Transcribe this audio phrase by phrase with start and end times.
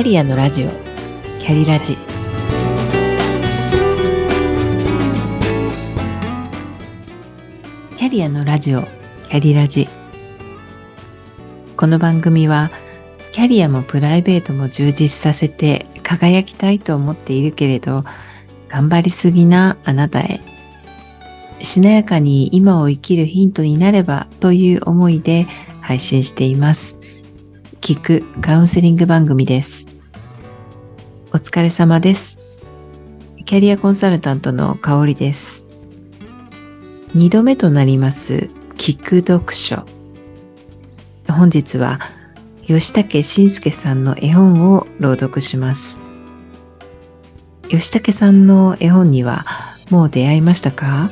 [0.00, 0.70] キャリアのラジオ。
[1.40, 1.94] キャリラジ。
[7.98, 8.80] キャリアのラジオ。
[9.28, 9.90] キャリラジ。
[11.76, 12.70] この番組は
[13.32, 18.06] キャリアもプライベートも充実させて輝きたいと思っているけれど
[18.70, 20.40] 頑張りすぎなあなたへ。
[21.60, 25.46] しなやかに今を生きるヒントになればという思いで
[25.82, 26.99] 配信しています。
[27.80, 29.86] 聞くカウンセリング番組です。
[31.32, 32.38] お疲れ様です。
[33.46, 35.66] キャリアコンサルタントの香りです。
[37.14, 39.84] 二度目となります聞く読書。
[41.26, 42.00] 本日は
[42.66, 45.98] 吉武慎介さんの絵本を朗読します。
[47.68, 49.46] 吉武さんの絵本には
[49.90, 51.10] もう出会いましたか？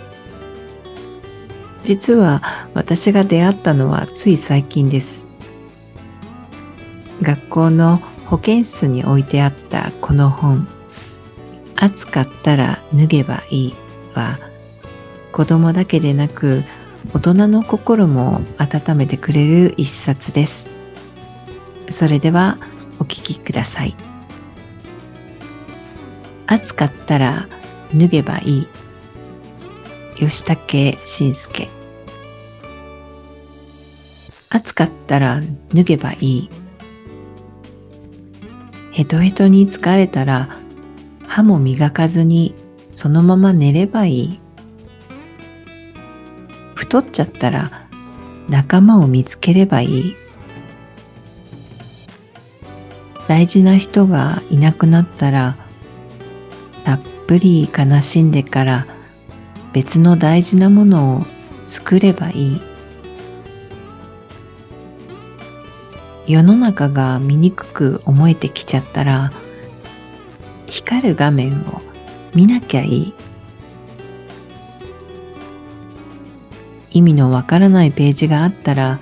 [1.82, 2.42] 実は
[2.74, 5.27] 私が出会ったのはつい最近です。
[7.22, 10.68] 学校の保健室に置いてあったこの本
[11.76, 13.74] 「暑かったら脱げばいい」
[14.14, 14.38] は
[15.32, 16.64] 子供だけでなく
[17.12, 20.68] 大人の心も温めてくれる一冊です。
[21.90, 22.58] それでは
[22.98, 23.94] お聞きください。
[26.46, 27.48] 暑かったら
[27.94, 28.68] 脱げばいい。
[30.16, 31.68] 吉武慎介
[34.50, 35.40] 暑かったら
[35.72, 36.50] 脱げばいい。
[38.98, 40.58] ヘトヘトに疲れたら
[41.28, 42.56] 歯も磨かずに
[42.90, 44.40] そのまま寝ればいい。
[46.74, 47.86] 太っちゃったら
[48.48, 50.16] 仲間を見つければいい。
[53.28, 55.54] 大事な人がいなくなったら
[56.84, 58.84] たっぷり悲しんでから
[59.72, 61.26] 別の大事なものを
[61.62, 62.67] 作ればいい。
[66.28, 69.32] 世の中が醜く思えてきちゃったら
[70.66, 71.80] 光る画面を
[72.34, 73.14] 見なきゃいい。
[76.90, 79.00] 意味のわからないページがあったら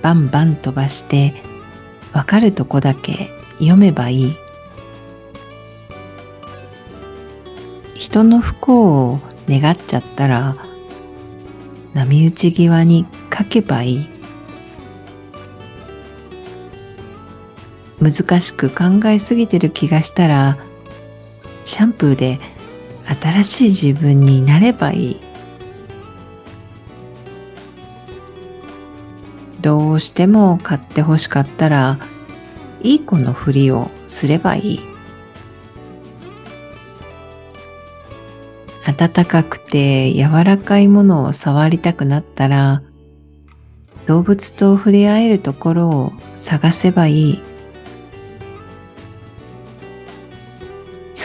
[0.00, 1.34] バンバン飛ばして
[2.12, 4.36] わかるとこだけ読めばいい。
[7.96, 10.56] 人の不幸を願っちゃったら
[11.94, 13.06] 波打ち際に
[13.36, 14.11] 書けばいい。
[18.02, 20.58] 難しく考えすぎてる気がしたら
[21.64, 22.40] シャンプーで
[23.22, 25.20] 新しい自分になればいい。
[29.60, 32.00] どうしても買って欲しかったら
[32.80, 34.80] いい子のふりをすればいい。
[38.84, 42.82] 暖かくて柔らかいものを触りたくなったら
[44.06, 47.51] 動物と触れ合えるところを探せばいい。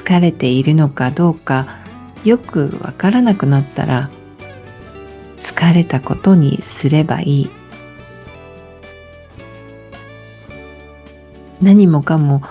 [0.07, 1.79] 疲れているのかどうか
[2.23, 4.09] よくわからなくなったら
[5.35, 7.50] 疲れたことにすればいい。
[11.62, 12.41] 何もかも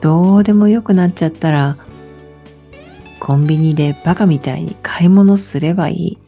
[0.00, 1.76] どうでもよくなっちゃったら
[3.18, 6.18] コンビニでバカみたいに買い物すればいい。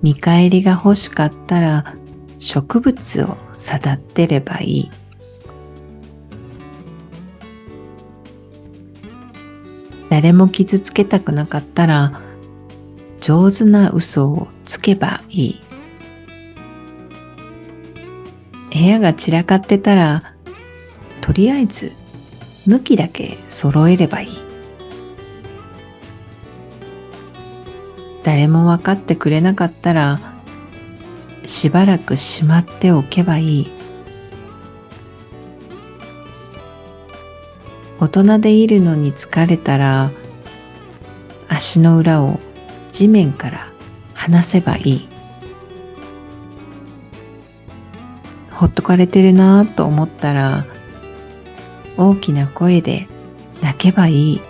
[0.00, 1.96] 見返りが欲しかったら
[2.38, 4.90] 植物を育てればいい。
[10.16, 12.22] 誰も傷つけたくなかったら
[13.20, 15.60] 上手な嘘をつけばいい。
[18.72, 20.32] 部屋が散らかってたら
[21.20, 21.92] とりあえず
[22.66, 24.28] 向きだけ揃えればいい。
[28.22, 30.18] 誰も分かってくれなかったら
[31.44, 33.75] しばらくしまっておけばいい。
[37.98, 40.10] 大人でいるのに疲れたら
[41.48, 42.38] 足の裏を
[42.92, 43.70] 地面から
[44.14, 45.08] 離せばいい
[48.50, 50.64] ほっとかれてるなぁと思ったら
[51.96, 53.08] 大きな声で
[53.62, 54.40] 泣けばいい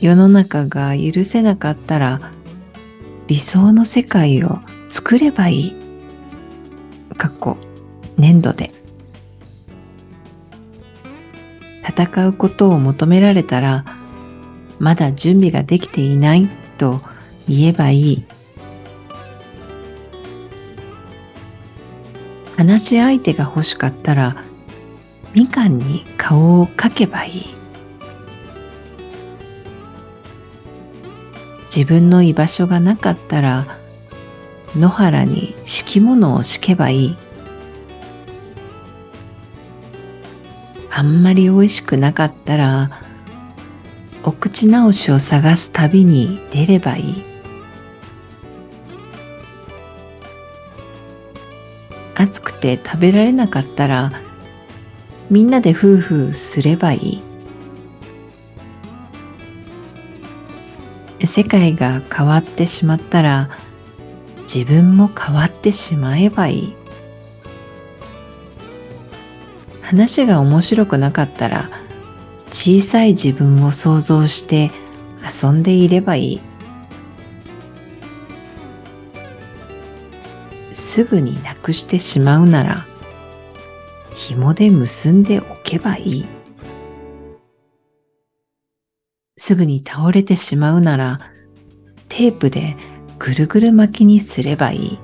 [0.00, 2.32] 世の中が許せなかったら
[3.26, 5.76] 理想の世界を作ればいい。
[7.16, 7.56] かっこ
[8.16, 8.75] 粘土で。
[11.88, 13.84] 戦うことを求められたら、
[14.78, 16.48] まだ準備ができていない
[16.78, 17.00] と
[17.48, 18.24] 言えばいい。
[22.56, 24.42] 話し相手が欲しかったら、
[25.34, 27.54] みかんに顔をかけばいい。
[31.74, 33.66] 自分の居場所がなかったら、
[34.74, 37.16] 野原に敷物を敷けばいい。
[40.98, 43.02] あんまり美味しくなかったら、
[44.22, 47.22] お口直しを探す旅に出ればいい。
[52.14, 54.10] 暑くて食べられなかったら、
[55.28, 57.20] みんなで夫婦すればい
[61.20, 61.26] い。
[61.26, 63.50] 世界が変わってしまったら
[64.44, 66.76] 自分も変わってしまえばいい
[69.86, 71.70] 話が面白くなかったら
[72.48, 74.72] 小さい自分を想像して
[75.22, 76.40] 遊んでいればいい。
[80.74, 82.84] すぐになくしてしまうなら
[84.16, 86.26] 紐で結んでおけばいい。
[89.36, 91.20] すぐに倒れてしまうなら
[92.08, 92.76] テープで
[93.20, 94.98] ぐるぐる巻きにすればいい。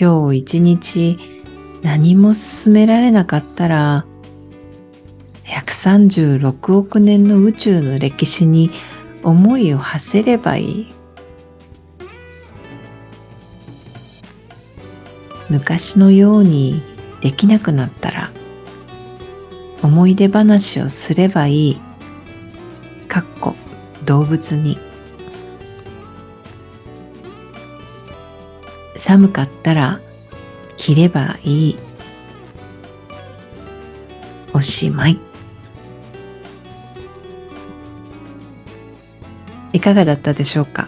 [0.00, 1.18] 今日一日
[1.82, 4.06] 何も進められなかったら
[5.44, 8.70] 136億年の宇宙の歴史に
[9.22, 10.94] 思いを馳せればいい
[15.50, 16.80] 昔のように
[17.20, 18.30] できなくなったら
[19.82, 21.80] 思い出話をすればいい。
[23.08, 23.54] かっこ
[24.04, 24.89] 動物に。
[29.10, 29.98] 寒かったら
[30.76, 31.78] 着ればいい。
[34.54, 35.18] おしまい。
[39.72, 40.86] いかがだったでしょうか？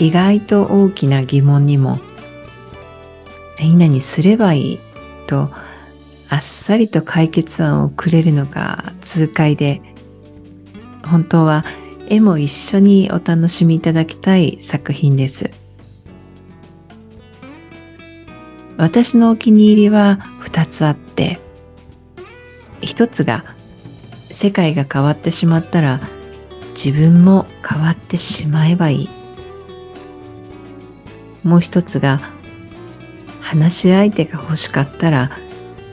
[0.00, 2.00] 意外と大きな疑問にも
[3.60, 4.78] 何々すればいい
[5.28, 5.48] と
[6.28, 9.80] あっさりと解決案をくれるのが痛快で
[11.04, 11.64] 本当は
[12.08, 15.62] 絵も一緒にお楽しみいただきたい作品です
[18.76, 21.38] 私のお気に入りは2つあって
[22.80, 23.44] 1つが
[24.30, 26.00] 世界が変わってしまったら
[26.74, 29.08] 自分も変わってしまえばいい。
[31.44, 32.20] もう一つが
[33.40, 35.38] 話し相手が欲しかったら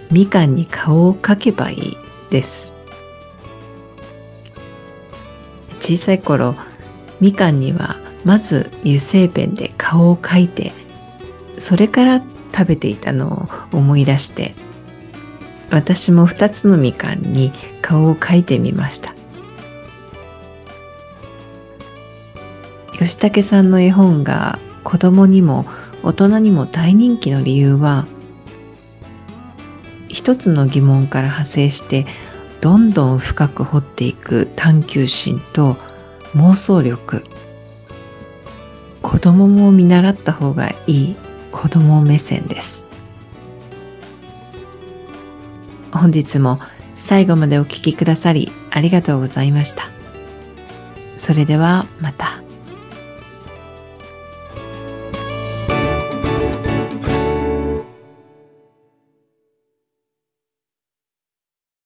[0.10, 1.98] みかんに顔を描けばいい
[2.32, 2.74] です。
[5.82, 6.56] 小さい頃
[7.20, 10.72] みかんにはまず油性ペンで顔を描いて
[11.60, 14.54] それから食べていたのを思い出して
[15.70, 17.52] 私も2つのみかんに
[17.82, 19.16] 顔を描いてみました。
[23.00, 25.66] 吉武さんの絵本が子供にも
[26.04, 28.06] 大人にも大人気の理由は
[30.08, 32.06] 一つの疑問から派生して
[32.60, 35.78] どんどん深く掘っていく探求心と
[36.36, 37.26] 妄想力。
[39.02, 41.16] 子供も見習った方がいい。
[41.62, 42.88] 子供目線です。
[45.92, 46.60] 本日も
[46.98, 49.84] 最後までお聴きくださりありがとうございました。
[51.18, 52.31] それではまた。